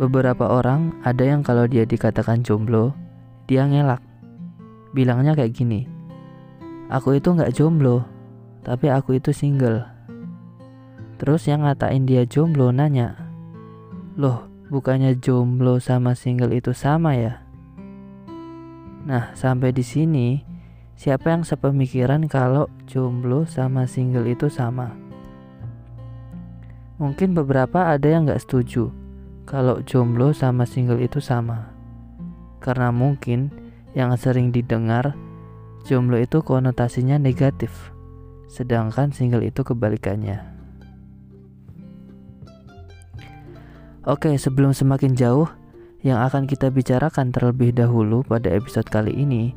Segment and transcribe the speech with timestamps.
[0.00, 2.96] Beberapa orang ada yang kalau dia dikatakan jomblo,
[3.44, 4.00] dia ngelak.
[4.96, 5.84] Bilangnya kayak gini,
[6.88, 8.08] aku itu nggak jomblo,
[8.64, 9.84] tapi aku itu single.
[11.20, 13.12] Terus yang ngatain dia jomblo nanya,
[14.16, 17.44] loh bukannya jomblo sama single itu sama ya?
[19.04, 20.40] Nah sampai di sini
[20.96, 24.96] siapa yang sepemikiran kalau jomblo sama single itu sama?
[26.96, 28.99] Mungkin beberapa ada yang nggak setuju
[29.50, 31.74] kalau jomblo sama single itu sama.
[32.62, 33.50] Karena mungkin
[33.98, 35.18] yang sering didengar
[35.82, 37.90] jomblo itu konotasinya negatif,
[38.46, 40.38] sedangkan single itu kebalikannya.
[44.06, 45.50] Oke, sebelum semakin jauh,
[46.06, 49.52] yang akan kita bicarakan terlebih dahulu pada episode kali ini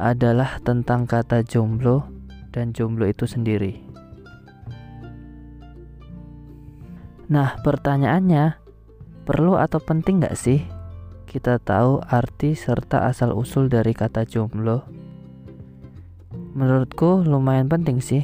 [0.00, 2.06] adalah tentang kata jomblo
[2.54, 3.84] dan jomblo itu sendiri.
[7.26, 8.65] Nah, pertanyaannya,
[9.26, 10.62] Perlu atau penting gak sih
[11.26, 14.86] kita tahu arti serta asal usul dari kata jomblo?
[16.54, 18.22] Menurutku lumayan penting sih.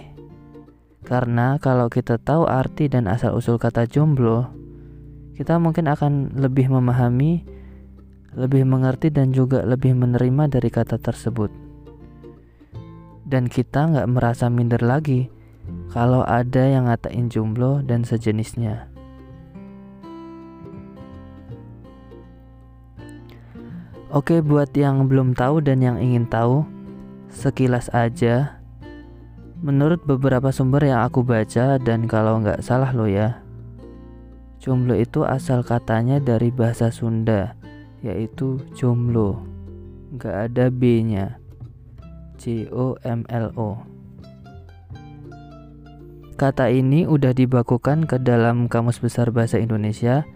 [1.03, 4.47] Karena kalau kita tahu arti dan asal usul kata jomblo,
[5.34, 7.42] kita mungkin akan lebih memahami,
[8.39, 11.50] lebih mengerti dan juga lebih menerima dari kata tersebut.
[13.27, 15.27] Dan kita nggak merasa minder lagi
[15.91, 18.92] kalau ada yang ngatain jomblo dan sejenisnya.
[24.13, 26.69] Oke, buat yang belum tahu dan yang ingin tahu,
[27.33, 28.61] sekilas aja.
[29.65, 33.41] Menurut beberapa sumber yang aku baca dan kalau nggak salah lo ya,
[34.61, 37.57] jomblo itu asal katanya dari bahasa Sunda,
[38.05, 39.41] yaitu jomblo.
[40.13, 41.41] Nggak ada B-nya.
[42.37, 43.81] J O M L O.
[46.37, 50.29] Kata ini udah dibakukan ke dalam Kamus Besar Bahasa Indonesia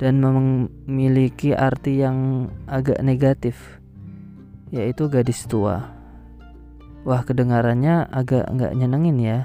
[0.00, 3.78] dan memiliki arti yang agak negatif
[4.72, 5.92] yaitu gadis tua.
[7.04, 9.40] Wah kedengarannya agak nggak nyenengin ya.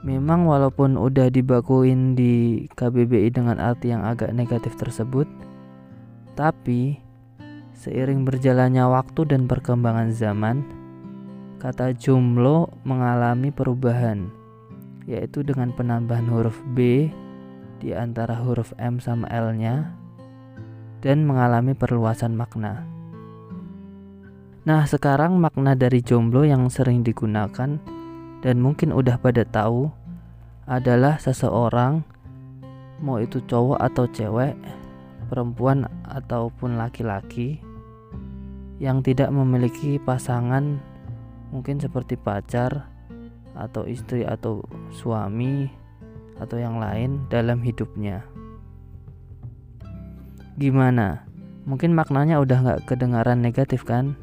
[0.00, 5.28] Memang walaupun udah dibakuin di KBBI dengan arti yang agak negatif tersebut
[6.40, 6.96] Tapi
[7.76, 10.64] seiring berjalannya waktu dan perkembangan zaman
[11.60, 14.32] Kata jumlo mengalami perubahan
[15.04, 17.12] Yaitu dengan penambahan huruf B
[17.80, 19.96] di antara huruf M sama L-nya
[21.00, 22.84] dan mengalami perluasan makna.
[24.68, 27.80] Nah, sekarang makna dari jomblo yang sering digunakan
[28.44, 29.88] dan mungkin udah pada tahu
[30.68, 32.04] adalah seseorang
[33.00, 34.54] mau itu cowok atau cewek,
[35.32, 37.56] perempuan ataupun laki-laki
[38.76, 40.76] yang tidak memiliki pasangan
[41.48, 42.88] mungkin seperti pacar
[43.56, 44.60] atau istri atau
[44.92, 45.79] suami
[46.40, 48.24] atau yang lain dalam hidupnya.
[50.56, 51.28] Gimana?
[51.68, 54.16] Mungkin maknanya udah nggak kedengaran negatif kan?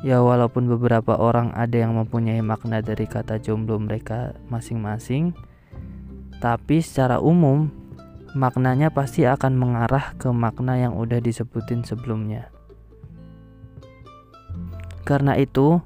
[0.00, 5.36] Ya walaupun beberapa orang ada yang mempunyai makna dari kata jomblo mereka masing-masing,
[6.40, 7.68] tapi secara umum
[8.32, 12.48] maknanya pasti akan mengarah ke makna yang udah disebutin sebelumnya.
[15.04, 15.82] Karena itu,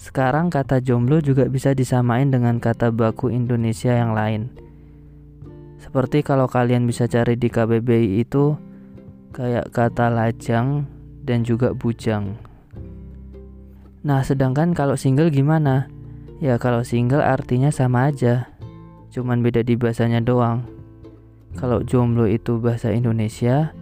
[0.00, 4.48] sekarang kata jomblo juga bisa disamain dengan kata baku Indonesia yang lain.
[5.76, 8.56] Seperti kalau kalian bisa cari di KBBI itu
[9.36, 10.88] kayak kata lajang
[11.28, 12.32] dan juga bujang.
[14.00, 15.92] Nah, sedangkan kalau single gimana?
[16.40, 18.48] Ya kalau single artinya sama aja.
[19.12, 20.64] Cuman beda di bahasanya doang.
[21.60, 23.76] Kalau jomblo itu bahasa Indonesia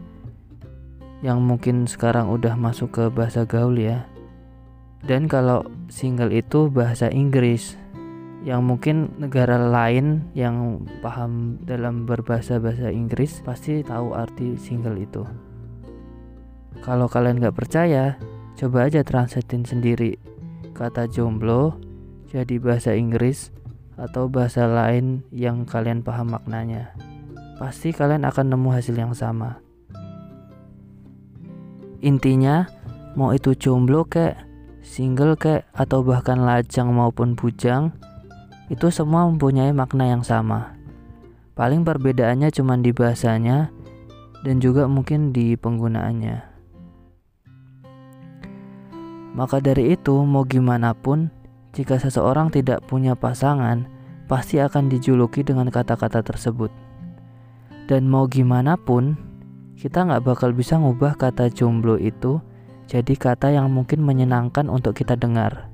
[1.23, 4.03] yang mungkin sekarang udah masuk ke bahasa gaul ya.
[5.04, 7.78] Dan kalau single itu bahasa Inggris
[8.42, 15.22] yang mungkin negara lain yang paham dalam berbahasa bahasa Inggris pasti tahu arti single itu.
[16.82, 18.14] Kalau kalian nggak percaya,
[18.54, 20.19] coba aja translatein sendiri
[20.78, 21.75] kata jomblo
[22.30, 23.51] jadi bahasa Inggris
[23.98, 26.94] atau bahasa lain yang kalian paham maknanya.
[27.59, 29.59] Pasti kalian akan nemu hasil yang sama.
[31.98, 32.71] Intinya,
[33.18, 34.47] mau itu jomblo kayak
[34.89, 37.93] single kek atau bahkan lajang maupun bujang
[38.73, 40.73] itu semua mempunyai makna yang sama.
[41.53, 43.69] Paling perbedaannya cuma di bahasanya
[44.41, 46.49] dan juga mungkin di penggunaannya.
[49.37, 51.31] Maka dari itu, mau gimana pun,
[51.71, 53.87] jika seseorang tidak punya pasangan,
[54.27, 56.73] pasti akan dijuluki dengan kata-kata tersebut.
[57.87, 59.15] Dan mau gimana pun,
[59.79, 62.43] kita nggak bakal bisa ngubah kata jomblo itu
[62.89, 65.69] jadi kata yang mungkin menyenangkan untuk kita dengar.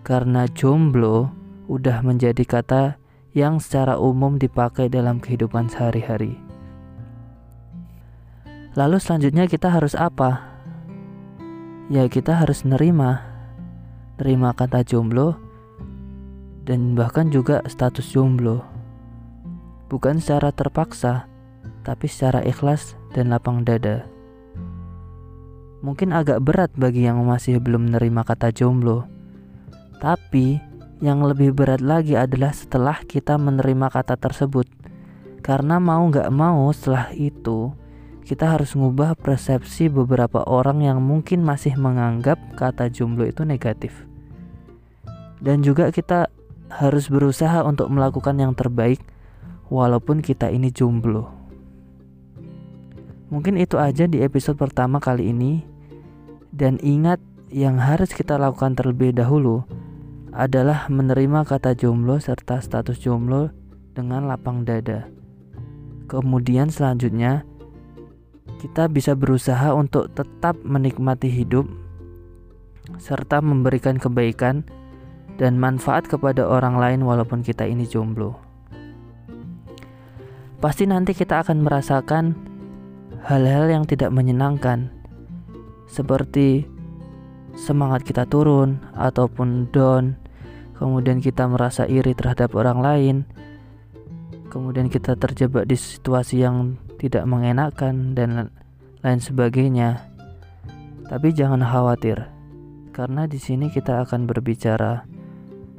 [0.00, 1.28] Karena jomblo
[1.68, 2.96] udah menjadi kata
[3.36, 6.40] yang secara umum dipakai dalam kehidupan sehari-hari.
[8.72, 10.48] Lalu selanjutnya kita harus apa?
[11.88, 13.24] Ya kita harus nerima
[14.20, 15.40] Nerima kata jomblo
[16.68, 18.60] Dan bahkan juga status jomblo
[19.88, 21.24] Bukan secara terpaksa
[21.88, 24.04] Tapi secara ikhlas dan lapang dada
[25.78, 29.06] Mungkin agak berat bagi yang masih belum menerima kata jomblo
[30.02, 30.58] Tapi
[30.98, 34.66] yang lebih berat lagi adalah setelah kita menerima kata tersebut.
[35.38, 37.70] Karena mau gak mau setelah itu,
[38.26, 44.04] kita harus mengubah persepsi beberapa orang yang mungkin masih menganggap kata jomblo itu negatif.
[45.38, 46.26] Dan juga kita
[46.68, 49.00] harus berusaha untuk melakukan yang terbaik
[49.70, 51.37] walaupun kita ini jomblo.
[53.28, 55.60] Mungkin itu aja di episode pertama kali ini.
[56.48, 57.20] Dan ingat
[57.52, 59.64] yang harus kita lakukan terlebih dahulu
[60.32, 63.52] adalah menerima kata jomblo serta status jomblo
[63.92, 65.08] dengan lapang dada.
[66.08, 67.44] Kemudian selanjutnya
[68.58, 71.68] kita bisa berusaha untuk tetap menikmati hidup
[72.96, 74.64] serta memberikan kebaikan
[75.36, 78.40] dan manfaat kepada orang lain walaupun kita ini jomblo.
[80.58, 82.34] Pasti nanti kita akan merasakan
[83.24, 84.92] hal-hal yang tidak menyenangkan
[85.88, 86.68] seperti
[87.58, 90.14] semangat kita turun ataupun down,
[90.78, 93.16] kemudian kita merasa iri terhadap orang lain,
[94.52, 98.54] kemudian kita terjebak di situasi yang tidak mengenakan dan
[99.02, 100.06] lain sebagainya.
[101.08, 102.28] Tapi jangan khawatir,
[102.92, 105.08] karena di sini kita akan berbicara,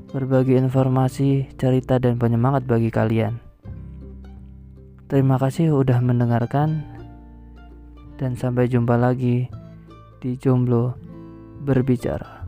[0.09, 3.37] berbagi informasi, cerita dan penyemangat bagi kalian.
[5.09, 6.98] Terima kasih sudah mendengarkan
[8.19, 9.47] dan sampai jumpa lagi
[10.19, 10.91] di Jomblo
[11.63, 12.38] berbicara.